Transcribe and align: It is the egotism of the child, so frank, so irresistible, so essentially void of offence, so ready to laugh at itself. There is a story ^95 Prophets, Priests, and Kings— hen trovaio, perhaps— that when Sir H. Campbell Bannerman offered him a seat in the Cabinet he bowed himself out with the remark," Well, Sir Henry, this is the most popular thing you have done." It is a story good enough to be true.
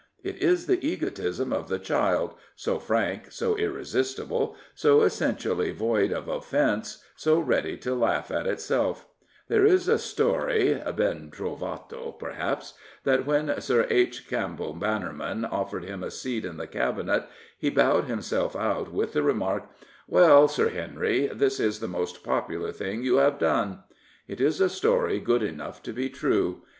It 0.23 0.37
is 0.37 0.65
the 0.65 0.83
egotism 0.83 1.53
of 1.53 1.67
the 1.69 1.77
child, 1.77 2.33
so 2.55 2.79
frank, 2.79 3.31
so 3.31 3.55
irresistible, 3.55 4.55
so 4.73 5.03
essentially 5.03 5.69
void 5.71 6.11
of 6.11 6.27
offence, 6.27 7.03
so 7.15 7.39
ready 7.39 7.77
to 7.77 7.93
laugh 7.93 8.31
at 8.31 8.47
itself. 8.47 9.07
There 9.47 9.63
is 9.63 9.87
a 9.87 9.99
story 9.99 10.69
^95 10.69 10.83
Prophets, 10.83 10.83
Priests, 10.83 10.83
and 10.87 10.97
Kings— 10.97 11.59
hen 11.59 11.59
trovaio, 11.59 12.17
perhaps— 12.19 12.73
that 13.03 13.25
when 13.27 13.61
Sir 13.61 13.85
H. 13.91 14.27
Campbell 14.27 14.73
Bannerman 14.73 15.45
offered 15.45 15.83
him 15.85 16.03
a 16.03 16.09
seat 16.09 16.45
in 16.45 16.57
the 16.57 16.65
Cabinet 16.65 17.25
he 17.59 17.69
bowed 17.69 18.05
himself 18.05 18.55
out 18.55 18.91
with 18.91 19.13
the 19.13 19.21
remark," 19.21 19.69
Well, 20.07 20.47
Sir 20.47 20.69
Henry, 20.69 21.27
this 21.27 21.59
is 21.59 21.79
the 21.79 21.87
most 21.87 22.23
popular 22.23 22.71
thing 22.71 23.03
you 23.03 23.17
have 23.17 23.37
done." 23.37 23.83
It 24.27 24.41
is 24.41 24.59
a 24.59 24.67
story 24.67 25.19
good 25.19 25.43
enough 25.43 25.83
to 25.83 25.93
be 25.93 26.09
true. 26.09 26.63